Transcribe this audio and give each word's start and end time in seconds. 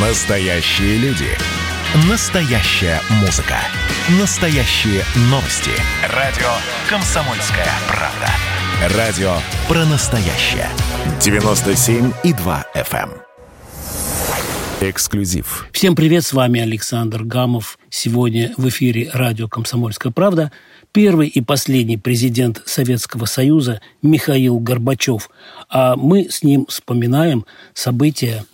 Настоящие 0.00 0.96
люди. 0.98 1.26
Настоящая 2.08 3.00
музыка. 3.20 3.56
Настоящие 4.20 5.02
новости. 5.22 5.72
Радио 6.14 6.46
«Комсомольская 6.88 7.66
правда». 7.88 8.96
Радио 8.96 9.32
про 9.66 9.84
настоящее. 9.86 10.68
97,2 11.18 12.64
FM. 12.76 13.10
эм. 13.10 14.88
Эксклюзив. 14.88 15.66
Всем 15.72 15.96
привет, 15.96 16.24
с 16.24 16.32
вами 16.32 16.60
Александр 16.60 17.24
Гамов. 17.24 17.76
Сегодня 17.90 18.54
в 18.56 18.68
эфире 18.68 19.10
радио 19.12 19.48
«Комсомольская 19.48 20.12
правда» 20.12 20.52
первый 20.92 21.26
и 21.26 21.40
последний 21.40 21.96
президент 21.96 22.62
Советского 22.66 23.24
Союза 23.24 23.80
Михаил 24.00 24.60
Горбачев. 24.60 25.28
А 25.68 25.96
мы 25.96 26.30
с 26.30 26.44
ним 26.44 26.66
вспоминаем 26.66 27.44
события 27.74 28.44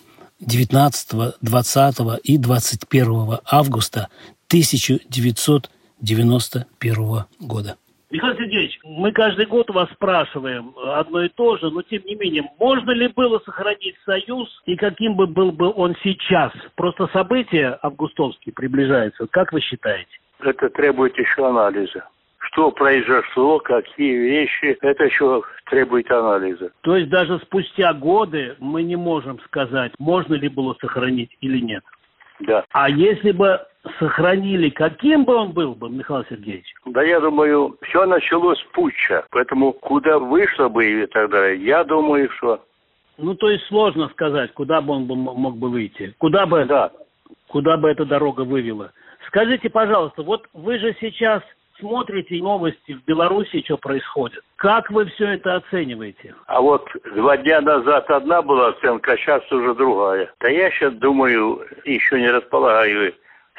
19, 0.40 1.36
20 1.40 1.94
и 2.24 2.38
21 2.38 3.38
августа 3.50 4.08
1991 4.48 7.24
года. 7.40 7.76
Михаил 8.10 8.36
Сергеевич, 8.36 8.78
мы 8.84 9.12
каждый 9.12 9.46
год 9.46 9.70
вас 9.70 9.88
спрашиваем 9.90 10.74
одно 10.76 11.24
и 11.24 11.28
то 11.28 11.56
же, 11.56 11.70
но 11.70 11.82
тем 11.82 12.04
не 12.04 12.14
менее, 12.14 12.44
можно 12.60 12.92
ли 12.92 13.08
было 13.08 13.40
сохранить 13.44 13.96
Союз 14.04 14.48
и 14.66 14.76
каким 14.76 15.16
бы 15.16 15.26
был 15.26 15.50
бы 15.50 15.72
он 15.72 15.96
сейчас? 16.04 16.52
Просто 16.76 17.08
события 17.12 17.76
августовские 17.82 18.52
приближаются. 18.52 19.26
Как 19.26 19.52
вы 19.52 19.60
считаете? 19.60 20.16
Это 20.38 20.68
требует 20.68 21.18
еще 21.18 21.48
анализа 21.48 22.04
что 22.54 22.70
произошло, 22.70 23.58
какие 23.58 24.16
вещи, 24.16 24.78
это 24.80 25.04
еще 25.04 25.42
требует 25.66 26.10
анализа. 26.10 26.70
То 26.82 26.96
есть 26.96 27.10
даже 27.10 27.38
спустя 27.40 27.92
годы 27.92 28.54
мы 28.60 28.84
не 28.84 28.96
можем 28.96 29.40
сказать, 29.40 29.92
можно 29.98 30.34
ли 30.34 30.48
было 30.48 30.76
сохранить 30.80 31.36
или 31.40 31.58
нет. 31.58 31.82
Да. 32.40 32.64
А 32.70 32.88
если 32.88 33.32
бы 33.32 33.60
сохранили, 33.98 34.70
каким 34.70 35.24
бы 35.24 35.34
он 35.34 35.52
был 35.52 35.74
бы, 35.74 35.90
Михаил 35.90 36.24
Сергеевич? 36.28 36.72
Да 36.86 37.02
я 37.02 37.20
думаю, 37.20 37.76
все 37.82 38.06
началось 38.06 38.58
с 38.60 38.64
путча. 38.72 39.24
Поэтому 39.30 39.72
куда 39.72 40.18
вышло 40.18 40.68
бы 40.68 40.84
и 40.84 41.06
тогда, 41.06 41.48
я 41.48 41.82
думаю, 41.84 42.30
что... 42.36 42.64
Ну, 43.18 43.34
то 43.34 43.50
есть 43.50 43.64
сложно 43.66 44.08
сказать, 44.08 44.52
куда 44.54 44.80
бы 44.80 44.94
он 44.94 45.04
мог 45.04 45.56
бы 45.56 45.68
выйти. 45.68 46.14
Куда 46.18 46.46
бы, 46.46 46.64
да. 46.64 46.90
куда 47.48 47.76
бы 47.76 47.88
эта 47.88 48.04
дорога 48.04 48.42
вывела. 48.42 48.92
Скажите, 49.28 49.70
пожалуйста, 49.70 50.22
вот 50.22 50.46
вы 50.52 50.78
же 50.78 50.96
сейчас 51.00 51.42
смотрите 51.78 52.36
новости 52.36 52.92
в 52.92 53.04
Беларуси, 53.04 53.62
что 53.64 53.76
происходит. 53.76 54.42
Как 54.56 54.90
вы 54.90 55.06
все 55.06 55.34
это 55.34 55.56
оцениваете? 55.56 56.34
А 56.46 56.60
вот 56.60 56.88
два 57.14 57.36
дня 57.36 57.60
назад 57.60 58.10
одна 58.10 58.42
была 58.42 58.68
оценка, 58.68 59.12
а 59.12 59.16
сейчас 59.16 59.50
уже 59.52 59.74
другая. 59.74 60.32
Да 60.40 60.48
я 60.48 60.70
сейчас 60.70 60.94
думаю, 60.94 61.66
еще 61.84 62.20
не 62.20 62.30
располагаю 62.30 63.14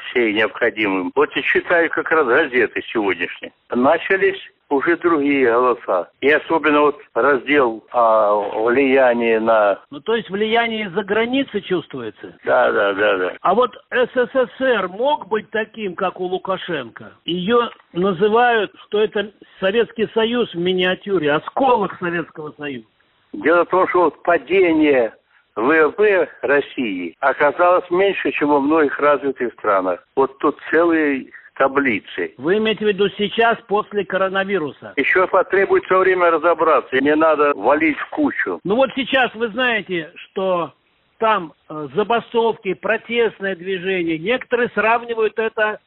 всей 0.06 0.32
необходимым. 0.32 1.12
Вот 1.14 1.36
и 1.36 1.42
читаю 1.42 1.90
как 1.90 2.10
раз 2.10 2.26
газеты 2.26 2.82
сегодняшние. 2.92 3.52
Начались 3.70 4.40
уже 4.68 4.96
другие 4.96 5.50
голоса. 5.50 6.08
И 6.20 6.30
особенно 6.30 6.80
вот 6.80 7.00
раздел 7.14 7.84
о 7.92 8.64
влиянии 8.64 9.36
на... 9.36 9.80
Ну, 9.90 10.00
то 10.00 10.16
есть 10.16 10.28
влияние 10.28 10.86
из-за 10.86 11.04
границы 11.04 11.60
чувствуется? 11.60 12.36
Да, 12.44 12.72
да, 12.72 12.92
да, 12.94 13.16
да. 13.16 13.32
А 13.40 13.54
вот 13.54 13.70
СССР 13.90 14.88
мог 14.88 15.28
быть 15.28 15.50
таким, 15.50 15.94
как 15.94 16.20
у 16.20 16.24
Лукашенко? 16.24 17.12
Ее 17.24 17.70
называют, 17.92 18.72
что 18.86 19.00
это 19.00 19.30
Советский 19.60 20.08
Союз 20.14 20.52
в 20.52 20.58
миниатюре, 20.58 21.32
осколок 21.32 21.96
Советского 21.98 22.52
Союза. 22.58 22.86
Дело 23.32 23.64
в 23.64 23.68
том, 23.68 23.88
что 23.88 24.04
вот 24.04 24.22
падение 24.22 25.14
ВВП 25.56 26.28
России 26.42 27.16
оказалось 27.20 27.90
меньше, 27.90 28.30
чем 28.32 28.50
во 28.50 28.60
многих 28.60 28.98
развитых 28.98 29.52
странах. 29.54 30.06
Вот 30.14 30.38
тут 30.38 30.58
целый 30.70 31.32
таблицы. 31.54 32.34
Вы 32.36 32.58
имеете 32.58 32.84
в 32.84 32.88
виду 32.88 33.08
сейчас, 33.16 33.56
после 33.66 34.04
коронавируса? 34.04 34.92
Еще 34.96 35.26
потребуется 35.26 35.96
время 35.96 36.30
разобраться, 36.30 37.00
не 37.00 37.14
надо 37.14 37.54
валить 37.54 37.98
в 37.98 38.10
кучу. 38.10 38.60
Ну 38.62 38.76
вот 38.76 38.90
сейчас 38.94 39.34
вы 39.34 39.48
знаете, 39.48 40.12
что 40.16 40.74
там 41.18 41.54
э, 41.68 41.88
забастовки, 41.94 42.74
протестное 42.74 43.56
движение. 43.56 44.18
Некоторые 44.18 44.68
сравнивают 44.74 45.38
это 45.38 45.80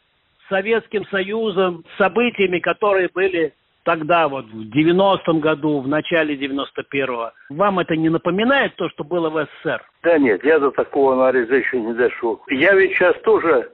с 0.46 0.50
Советским 0.50 1.06
Союзом, 1.06 1.86
с 1.94 1.98
событиями, 1.98 2.58
которые 2.58 3.10
были 3.14 3.54
тогда, 3.84 4.28
вот 4.28 4.46
в 4.46 4.70
90-м 4.70 5.40
году, 5.40 5.82
в 5.82 5.88
начале 5.88 6.36
91-го. 6.36 7.32
Вам 7.50 7.80
это 7.80 7.96
не 7.96 8.10
напоминает 8.10 8.76
то, 8.76 8.90
что 8.90 9.04
было 9.04 9.30
в 9.30 9.48
СССР? 9.64 9.82
Да 10.04 10.18
нет, 10.18 10.44
я 10.44 10.60
до 10.60 10.72
такого 10.72 11.14
анализа 11.14 11.56
еще 11.56 11.80
не 11.80 11.94
дошел. 11.94 12.42
Я 12.50 12.74
ведь 12.74 12.94
сейчас 12.94 13.16
тоже 13.22 13.72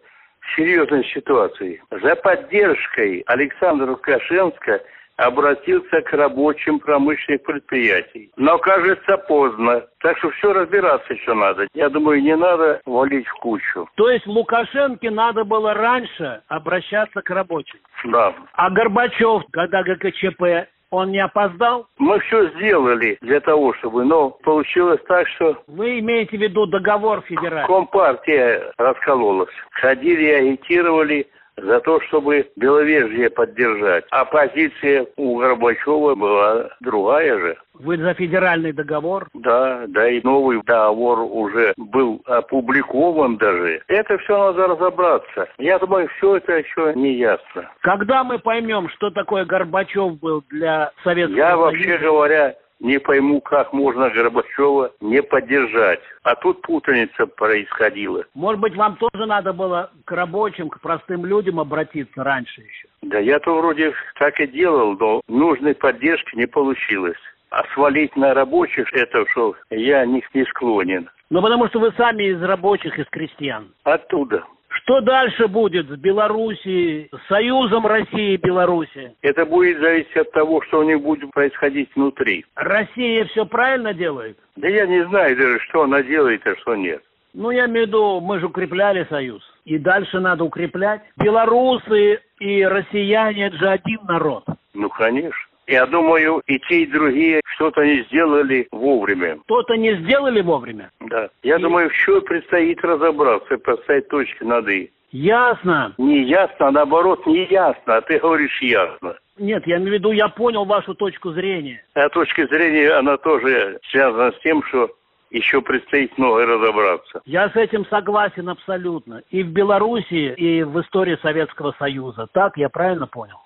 серьезной 0.56 1.04
ситуации. 1.06 1.82
За 1.90 2.16
поддержкой 2.16 3.24
Александра 3.26 3.90
Лукашенко 3.92 4.82
обратился 5.18 6.02
к 6.02 6.12
рабочим 6.14 6.80
промышленных 6.80 7.44
предприятий. 7.44 8.32
Но, 8.36 8.58
кажется, 8.58 9.18
поздно. 9.18 9.84
Так 10.00 10.18
что 10.18 10.30
все 10.32 10.54
разбираться 10.54 11.14
еще 11.14 11.34
надо. 11.34 11.68
Я 11.74 11.90
думаю, 11.90 12.22
не 12.22 12.36
надо 12.36 12.82
валить 12.86 13.28
в 13.28 13.34
кучу. 13.36 13.88
То 13.96 14.10
есть 14.10 14.28
Лукашенко 14.28 15.10
надо 15.10 15.44
было 15.44 15.74
раньше 15.74 16.42
обращаться 16.48 17.22
к 17.22 17.30
рабочим? 17.30 17.80
Да. 18.06 18.34
А 18.54 18.70
Горбачев, 18.70 19.44
когда 19.52 19.84
ГКЧП 19.84 20.68
он 20.92 21.12
не 21.12 21.20
опоздал? 21.20 21.88
Мы 21.98 22.20
все 22.20 22.50
сделали 22.52 23.18
для 23.22 23.40
того, 23.40 23.74
чтобы, 23.76 24.06
но 24.06 24.30
получилось 24.30 25.02
так, 25.08 25.28
что... 25.30 25.58
Вы 25.68 26.00
имеете 26.00 26.38
в 26.38 26.42
виду 26.42 26.66
договор 26.66 27.22
федеральный? 27.22 27.68
Компартия 27.68 28.72
раскололась. 28.78 29.50
Ходили 29.72 30.32
агитировали 30.32 31.28
за 31.58 31.80
то, 31.82 32.00
чтобы 32.02 32.50
Беловежье 32.56 33.30
поддержать. 33.30 34.06
А 34.12 34.26
позиция 34.26 35.08
у 35.16 35.38
Горбачева 35.38 36.16
была 36.16 36.70
другая 36.82 37.38
же. 37.40 37.58
Вы 37.74 37.98
за 37.98 38.14
федеральный 38.14 38.72
договор? 38.72 39.28
Да, 39.34 39.84
да, 39.88 40.10
и 40.10 40.22
новый 40.24 40.62
договор 40.64 41.20
уже 41.20 41.74
был 41.78 42.22
опубликован 42.26 43.38
даже. 43.38 43.82
Это 43.88 44.18
все 44.20 44.38
надо 44.38 44.68
разобраться. 44.68 45.48
Я 45.58 45.78
думаю, 45.80 46.08
все 46.18 46.38
это 46.38 46.54
еще 46.54 46.94
не 46.96 47.16
ясно. 47.16 47.70
Когда 47.82 48.24
мы 48.24 48.40
поймем, 48.40 48.90
что 48.90 49.10
такое 49.10 49.46
Горбачев 49.46 50.20
был 50.20 50.44
для 50.50 50.92
Советского 51.04 51.38
Я 51.38 51.50
Союза? 51.50 51.62
вообще 51.62 51.98
говоря, 51.98 52.56
не 52.80 53.00
пойму, 53.00 53.42
как 53.42 53.74
можно 53.74 54.10
Горбачева 54.10 54.92
не 55.02 55.22
поддержать. 55.22 56.02
А 56.24 56.36
тут 56.36 56.62
путаница 56.62 57.26
происходила. 57.28 58.26
Может 58.34 58.62
быть, 58.62 58.76
вам 58.76 58.98
тоже 58.98 59.26
надо 59.26 59.54
было 59.54 59.92
к 60.06 60.12
рабочим, 60.12 60.70
к 60.70 60.80
простым 60.82 61.26
людям 61.26 61.60
обратиться 61.60 62.24
раньше 62.24 62.62
еще? 62.62 62.88
Да 63.02 63.20
я-то 63.20 63.56
вроде 63.56 63.94
так 64.20 64.40
и 64.40 64.48
делал, 64.48 64.96
но 65.00 65.22
нужной 65.28 65.76
поддержки 65.76 66.36
не 66.36 66.48
получилось. 66.48 67.18
А 67.52 67.64
свалить 67.74 68.16
на 68.16 68.34
рабочих 68.34 68.92
это 68.94 69.26
что, 69.32 69.56
я 69.70 70.06
не, 70.06 70.24
не 70.34 70.44
склонен. 70.46 71.10
Ну, 71.30 71.42
потому 71.42 71.68
что 71.68 71.80
вы 71.80 71.92
сами 71.94 72.24
из 72.24 72.42
рабочих, 72.42 73.00
из 73.00 73.06
крестьян. 73.08 73.72
Оттуда. 73.84 74.44
Что 74.86 75.02
дальше 75.02 75.48
будет 75.48 75.88
с 75.88 75.98
Белоруссией, 75.98 77.10
с 77.12 77.28
Союзом 77.28 77.88
России 77.88 78.34
и 78.34 78.38
Беларуси? 78.38 79.16
Это 79.24 79.44
будет 79.44 79.80
зависеть 79.80 80.16
от 80.16 80.32
того, 80.32 80.62
что 80.62 80.82
у 80.82 80.84
них 80.84 81.02
будет 81.02 81.32
происходить 81.32 81.90
внутри. 81.96 82.46
Россия 82.54 83.26
все 83.26 83.48
правильно 83.48 83.96
делает? 83.96 84.38
Да 84.56 84.68
я 84.68 84.86
не 84.86 85.04
знаю 85.06 85.36
даже, 85.36 85.60
что 85.62 85.82
она 85.84 86.04
делает, 86.04 86.46
а 86.46 86.56
что 86.58 86.76
нет. 86.76 87.02
Ну, 87.34 87.50
я 87.50 87.66
имею 87.66 87.86
в 87.86 87.90
виду, 87.90 88.22
мы 88.22 88.40
же 88.40 88.46
укрепляли 88.46 89.08
Союз. 89.10 89.42
И 89.66 89.80
дальше 89.80 90.20
надо 90.20 90.44
укреплять. 90.44 91.02
Белорусы 91.18 92.20
и 92.40 92.64
россияне– 92.64 93.46
это 93.48 93.58
же 93.58 93.68
один 93.68 94.02
народ. 94.08 94.46
Ну, 94.76 94.88
конечно. 94.90 95.42
Я 95.68 95.88
думаю, 95.88 96.44
и 96.46 96.60
те, 96.60 96.84
и 96.84 96.86
другие 96.86 97.42
что-то 97.56 97.84
не 97.84 98.04
сделали 98.04 98.68
вовремя. 98.72 99.40
Что-то 99.46 99.76
не 99.78 99.96
сделали 99.96 100.42
вовремя? 100.42 100.92
Да. 101.16 101.30
Я 101.44 101.56
И- 101.56 101.62
думаю, 101.62 101.90
еще 101.90 102.22
предстоит 102.22 102.84
разобраться, 102.84 103.58
поставить 103.58 104.10
точки 104.10 104.44
над 104.44 104.68
«и». 104.68 104.92
Ясно. 105.12 105.94
Не 105.98 106.24
ясно, 106.24 106.68
а 106.68 106.72
наоборот, 106.72 107.26
не 107.26 107.46
ясно, 107.46 107.96
а 107.98 108.02
ты 108.02 108.20
говоришь 108.20 108.62
ясно. 108.62 109.16
Нет, 109.38 109.66
я 109.66 109.78
имею 109.78 109.92
в 109.92 109.94
виду, 109.94 110.12
я 110.12 110.28
понял 110.28 110.66
вашу 110.66 110.94
точку 110.94 111.32
зрения. 111.32 111.82
А 111.94 112.10
точка 112.10 112.46
зрения, 112.48 112.92
она 112.92 113.16
тоже 113.16 113.80
связана 113.90 114.32
с 114.34 114.40
тем, 114.40 114.62
что 114.64 114.90
еще 115.30 115.62
предстоит 115.62 116.18
многое 116.18 116.46
разобраться. 116.48 117.22
Я 117.26 117.50
с 117.50 117.56
этим 117.56 117.86
согласен 117.86 118.50
абсолютно. 118.50 119.22
И 119.30 119.44
в 119.44 119.48
Белоруссии, 119.48 120.34
и 120.34 120.64
в 120.64 120.82
истории 120.82 121.18
Советского 121.22 121.74
Союза. 121.80 122.28
Так, 122.34 122.58
я 122.58 122.68
правильно 122.68 123.08
понял? 123.08 123.38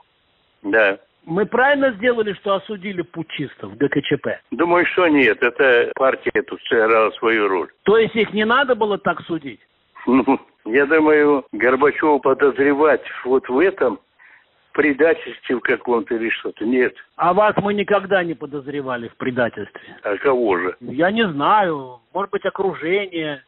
Да. 0.63 0.97
Мы 1.29 1.45
правильно 1.45 1.91
сделали, 1.91 2.33
что 2.33 2.55
осудили 2.55 3.03
путчистов 3.03 3.77
ГКЧП? 3.77 4.41
Думаю, 4.49 4.83
что 4.87 5.07
нет, 5.07 5.43
это 5.43 5.91
партия 5.93 6.41
тут 6.41 6.59
сыграла 6.63 7.11
свою 7.11 7.47
роль. 7.47 7.69
То 7.83 7.97
есть 7.97 8.15
их 8.15 8.33
не 8.33 8.45
надо 8.45 8.73
было 8.73 8.97
так 8.97 9.21
судить? 9.21 9.59
Ну, 10.07 10.39
я 10.65 10.87
думаю, 10.87 11.45
Горбачева 11.51 12.17
подозревать 12.17 13.03
вот 13.25 13.47
в 13.47 13.59
этом 13.59 13.99
предательстве 14.71 15.57
в 15.57 15.59
каком-то 15.59 16.15
или 16.15 16.29
что-то. 16.29 16.65
Нет. 16.65 16.95
А 17.15 17.35
вас 17.35 17.55
мы 17.57 17.75
никогда 17.75 18.23
не 18.23 18.33
подозревали 18.33 19.09
в 19.09 19.15
предательстве. 19.17 19.97
А 20.01 20.17
кого 20.17 20.57
же? 20.57 20.77
Я 20.79 21.11
не 21.11 21.27
знаю. 21.29 21.99
Может 22.11 22.31
быть, 22.31 22.45
окружение. 22.45 23.43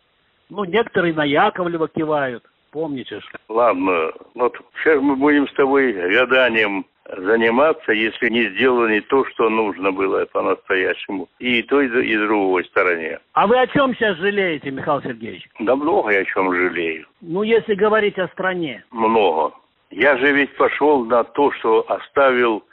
Ну, 0.49 0.65
некоторые 0.65 1.15
на 1.15 1.23
Яковлева 1.23 1.87
кивают. 1.87 2.43
Помните 2.71 3.19
ж. 3.19 3.23
Ладно, 3.49 4.11
вот 4.35 4.55
сейчас 4.77 5.01
мы 5.01 5.15
будем 5.15 5.47
с 5.47 5.53
тобой 5.53 5.93
гаданием 5.93 6.85
заниматься, 7.17 7.91
если 7.91 8.29
не 8.29 8.49
сделано 8.49 9.01
то, 9.01 9.25
что 9.25 9.49
нужно 9.49 9.91
было 9.91 10.25
по-настоящему. 10.25 11.27
И 11.39 11.61
той, 11.63 11.87
и 11.87 12.17
другой 12.17 12.65
стороне. 12.65 13.19
А 13.33 13.47
вы 13.47 13.59
о 13.59 13.67
чем 13.67 13.95
сейчас 13.95 14.17
жалеете, 14.17 14.71
Михаил 14.71 15.01
Сергеевич? 15.01 15.47
Да 15.59 15.75
много 15.75 16.11
я 16.11 16.19
о 16.19 16.25
чем 16.25 16.53
жалею. 16.53 17.07
Ну, 17.21 17.43
если 17.43 17.75
говорить 17.75 18.17
о 18.17 18.27
стране. 18.29 18.83
Много. 18.91 19.53
Я 19.89 20.17
же 20.17 20.31
ведь 20.31 20.55
пошел 20.55 21.03
на 21.05 21.23
то, 21.23 21.51
что 21.53 21.85
оставил 21.89 22.63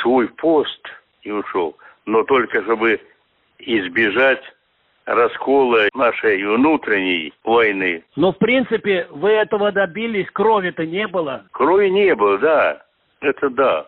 свой 0.00 0.28
пост 0.28 0.80
и 1.22 1.30
ушел. 1.30 1.76
Но 2.06 2.22
только 2.24 2.62
чтобы 2.62 3.00
избежать 3.58 4.42
раскола 5.04 5.88
нашей 5.94 6.44
внутренней 6.44 7.32
войны. 7.44 8.04
Но, 8.16 8.32
в 8.32 8.38
принципе, 8.38 9.08
вы 9.10 9.30
этого 9.30 9.72
добились, 9.72 10.30
крови-то 10.30 10.86
не 10.86 11.08
было. 11.08 11.44
Крови 11.52 11.88
не 11.88 12.14
было, 12.14 12.38
да. 12.38 12.82
Это 13.22 13.50
да. 13.50 13.86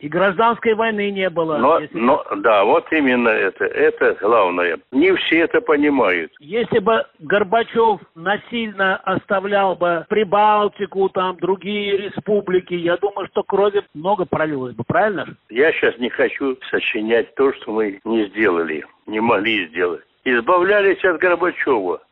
И 0.00 0.08
гражданской 0.08 0.74
войны 0.74 1.12
не 1.12 1.30
было. 1.30 1.58
Но, 1.58 1.78
если... 1.78 1.96
но, 1.96 2.26
да, 2.38 2.64
вот 2.64 2.90
именно 2.90 3.28
это. 3.28 3.66
Это 3.66 4.16
главное. 4.20 4.80
Не 4.90 5.14
все 5.14 5.42
это 5.42 5.60
понимают. 5.60 6.32
Если 6.40 6.80
бы 6.80 7.06
Горбачев 7.20 8.00
насильно 8.16 8.96
оставлял 8.96 9.76
бы 9.76 10.04
Прибалтику, 10.08 11.08
там, 11.10 11.36
другие 11.36 11.96
республики, 11.98 12.74
я 12.74 12.96
думаю, 12.96 13.28
что 13.28 13.44
крови 13.44 13.84
много 13.94 14.24
пролилось 14.24 14.74
бы, 14.74 14.82
правильно? 14.82 15.36
Я 15.50 15.70
сейчас 15.72 15.96
не 15.98 16.10
хочу 16.10 16.58
сочинять 16.68 17.32
то, 17.36 17.52
что 17.52 17.70
мы 17.70 18.00
не 18.04 18.26
сделали, 18.26 18.84
не 19.06 19.20
могли 19.20 19.68
сделать. 19.68 20.02
Избавлялись 20.24 21.04
от 21.04 21.20
Горбачева 21.20 22.02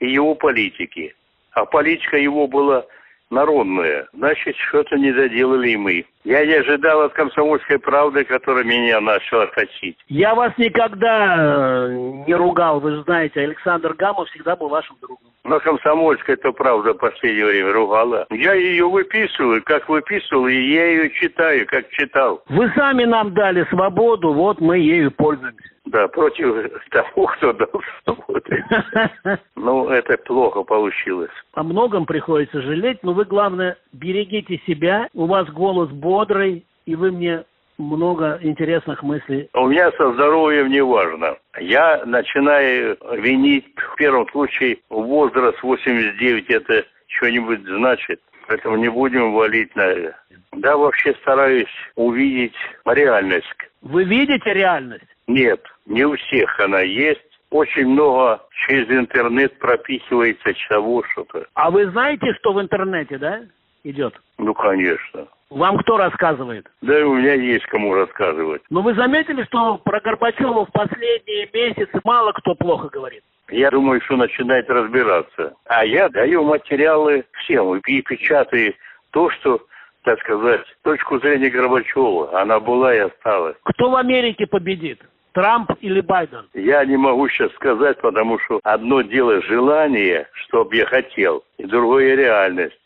и 0.00 0.10
его 0.10 0.34
политики. 0.34 1.14
А 1.52 1.64
политика 1.64 2.16
его 2.16 2.48
была 2.48 2.84
народное. 3.30 4.06
Значит, 4.12 4.56
что-то 4.68 4.96
не 4.96 5.12
доделали 5.12 5.70
и 5.70 5.76
мы. 5.76 6.04
Я 6.24 6.44
не 6.46 6.54
ожидал 6.54 7.02
от 7.02 7.12
комсомольской 7.12 7.78
правды, 7.78 8.24
которая 8.24 8.64
меня 8.64 9.00
начала 9.00 9.46
точить. 9.48 9.98
Я 10.08 10.34
вас 10.34 10.52
никогда 10.56 11.36
э, 11.36 11.88
не 12.26 12.34
ругал, 12.34 12.80
вы 12.80 12.92
же 12.92 13.02
знаете, 13.02 13.40
Александр 13.40 13.94
Гамов 13.94 14.28
всегда 14.30 14.56
был 14.56 14.68
вашим 14.68 14.96
другом. 15.00 15.18
Но 15.44 15.60
комсомольская 15.60 16.36
это 16.36 16.52
правда 16.52 16.94
в 16.94 16.98
последнее 16.98 17.44
время 17.44 17.72
ругала. 17.72 18.26
Я 18.30 18.54
ее 18.54 18.88
выписываю, 18.88 19.62
как 19.62 19.88
выписывал, 19.90 20.46
и 20.46 20.54
я 20.54 20.86
ее 20.86 21.10
читаю, 21.10 21.66
как 21.66 21.90
читал. 21.90 22.42
Вы 22.48 22.72
сами 22.74 23.04
нам 23.04 23.34
дали 23.34 23.66
свободу, 23.68 24.32
вот 24.32 24.60
мы 24.60 24.78
ею 24.78 25.10
пользуемся. 25.10 25.73
Да, 25.94 26.08
против 26.08 26.72
того, 26.90 27.26
кто 27.26 27.52
дал 27.52 27.82
свободу. 28.02 28.50
Ну, 29.54 29.88
это 29.88 30.18
плохо 30.18 30.64
получилось. 30.64 31.30
О 31.54 31.62
многом 31.62 32.04
приходится 32.04 32.60
жалеть, 32.60 32.98
но 33.04 33.12
вы, 33.12 33.24
главное, 33.24 33.78
берегите 33.92 34.60
себя. 34.66 35.08
У 35.14 35.26
вас 35.26 35.48
голос 35.50 35.90
бодрый, 35.90 36.64
и 36.84 36.96
вы 36.96 37.12
мне 37.12 37.44
много 37.78 38.40
интересных 38.42 39.04
мыслей. 39.04 39.48
У 39.54 39.68
меня 39.68 39.92
со 39.92 40.12
здоровьем 40.14 40.68
не 40.68 40.82
важно. 40.82 41.36
Я 41.60 42.02
начинаю 42.04 42.98
винить, 43.12 43.66
в 43.76 43.94
первом 43.94 44.28
случае, 44.30 44.78
возраст 44.90 45.62
89, 45.62 46.50
это 46.50 46.84
что-нибудь 47.06 47.62
значит. 47.62 48.20
Поэтому 48.46 48.76
не 48.76 48.88
будем 48.88 49.32
валить 49.32 49.74
на... 49.76 50.14
Да, 50.52 50.76
вообще 50.76 51.14
стараюсь 51.22 51.68
увидеть 51.96 52.54
реальность. 52.84 53.46
Вы 53.82 54.04
видите 54.04 54.52
реальность? 54.52 55.04
Нет, 55.26 55.60
не 55.86 56.04
у 56.04 56.16
всех 56.16 56.60
она 56.60 56.80
есть. 56.80 57.20
Очень 57.50 57.88
много 57.88 58.42
через 58.66 58.88
интернет 58.90 59.58
пропихивается 59.58 60.52
того 60.68 61.04
что-то. 61.12 61.46
А 61.54 61.70
вы 61.70 61.88
знаете, 61.90 62.32
что 62.34 62.52
в 62.52 62.60
интернете, 62.60 63.16
да, 63.18 63.42
идет? 63.84 64.14
Ну, 64.38 64.54
конечно. 64.54 65.28
Вам 65.50 65.78
кто 65.78 65.96
рассказывает? 65.96 66.66
Да 66.82 67.06
у 67.06 67.14
меня 67.14 67.34
есть 67.34 67.64
кому 67.66 67.94
рассказывать. 67.94 68.62
Но 68.70 68.82
вы 68.82 68.94
заметили, 68.94 69.44
что 69.44 69.78
про 69.78 70.00
Горбачева 70.00 70.66
в 70.66 70.72
последние 70.72 71.48
месяцы 71.52 72.00
мало 72.02 72.32
кто 72.32 72.56
плохо 72.56 72.88
говорит? 72.88 73.22
Я 73.54 73.70
думаю, 73.70 74.00
что 74.00 74.16
начинает 74.16 74.68
разбираться. 74.68 75.54
А 75.66 75.84
я 75.84 76.08
даю 76.08 76.42
материалы 76.42 77.24
всем 77.38 77.76
и 77.76 78.02
печатаю 78.02 78.74
то, 79.12 79.30
что 79.30 79.60
так 80.02 80.20
сказать, 80.20 80.60
точку 80.82 81.18
зрения 81.20 81.48
Горбачева. 81.48 82.38
Она 82.38 82.60
была 82.60 82.94
и 82.94 82.98
осталась. 82.98 83.56
Кто 83.62 83.90
в 83.90 83.96
Америке 83.96 84.46
победит? 84.46 85.00
Трамп 85.32 85.70
или 85.80 86.00
Байден? 86.00 86.46
Я 86.52 86.84
не 86.84 86.96
могу 86.96 87.28
сейчас 87.28 87.50
сказать, 87.52 87.98
потому 88.02 88.38
что 88.40 88.60
одно 88.64 89.00
дело 89.00 89.40
желание, 89.42 90.28
что 90.34 90.68
я 90.72 90.84
хотел, 90.84 91.42
и 91.56 91.64
другое 91.64 92.16
реальность. 92.16 92.78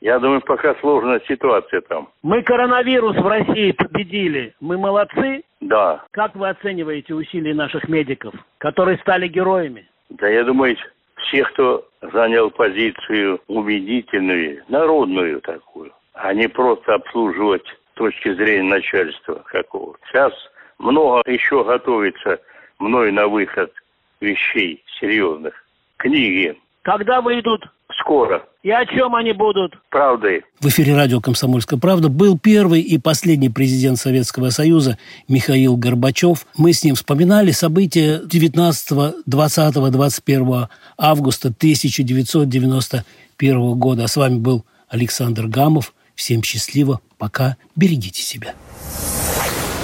Я 0.00 0.18
думаю, 0.18 0.40
пока 0.40 0.74
сложная 0.80 1.20
ситуация 1.28 1.80
там. 1.82 2.08
Мы 2.22 2.42
коронавирус 2.42 3.16
в 3.16 3.26
России 3.26 3.72
победили. 3.72 4.52
Мы 4.60 4.76
молодцы? 4.76 5.44
Да. 5.60 6.02
Как 6.10 6.34
вы 6.34 6.48
оцениваете 6.48 7.14
усилия 7.14 7.54
наших 7.54 7.88
медиков, 7.88 8.34
которые 8.58 8.98
стали 8.98 9.28
героями? 9.28 9.86
Да 10.10 10.28
я 10.28 10.44
думаю, 10.44 10.76
все, 11.16 11.44
кто 11.44 11.86
занял 12.00 12.50
позицию 12.50 13.40
убедительную, 13.46 14.62
народную 14.68 15.40
такую, 15.40 15.92
а 16.12 16.32
не 16.34 16.48
просто 16.48 16.94
обслуживать 16.94 17.66
с 17.66 17.94
точки 17.96 18.34
зрения 18.34 18.68
начальства 18.68 19.42
какого. 19.46 19.96
Сейчас 20.08 20.32
много 20.78 21.22
еще 21.26 21.64
готовится 21.64 22.40
мной 22.78 23.12
на 23.12 23.28
выход 23.28 23.72
вещей 24.20 24.82
серьезных. 25.00 25.54
Книги. 25.96 26.58
Когда 26.82 27.20
выйдут? 27.20 27.64
Скоро. 28.04 28.44
И 28.62 28.70
о 28.70 28.84
чем 28.84 29.14
они 29.14 29.32
будут? 29.32 29.72
Правдой. 29.88 30.42
В 30.60 30.66
эфире 30.66 30.94
радио 30.94 31.22
«Комсомольская 31.22 31.78
правда» 31.78 32.10
был 32.10 32.38
первый 32.38 32.82
и 32.82 32.98
последний 32.98 33.48
президент 33.48 33.98
Советского 33.98 34.50
Союза 34.50 34.98
Михаил 35.26 35.78
Горбачев. 35.78 36.44
Мы 36.58 36.74
с 36.74 36.84
ним 36.84 36.96
вспоминали 36.96 37.50
события 37.50 38.20
19, 38.22 39.24
20, 39.24 39.90
21 39.90 40.66
августа 40.98 41.48
1991 41.48 43.78
года. 43.78 44.04
А 44.04 44.08
с 44.08 44.16
вами 44.16 44.36
был 44.36 44.66
Александр 44.88 45.46
Гамов. 45.46 45.94
Всем 46.14 46.42
счастливо. 46.42 47.00
Пока. 47.16 47.56
Берегите 47.74 48.20
себя. 48.20 48.52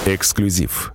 Эксклюзив 0.05 0.93